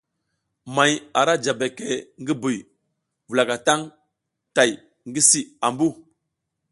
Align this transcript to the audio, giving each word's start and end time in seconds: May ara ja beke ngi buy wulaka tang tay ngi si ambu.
May 0.75 0.93
ara 1.19 1.33
ja 1.43 1.53
beke 1.59 1.89
ngi 2.21 2.33
buy 2.41 2.57
wulaka 3.27 3.55
tang 3.67 3.83
tay 4.55 4.71
ngi 5.09 5.21
si 5.29 5.39
ambu. 5.67 5.87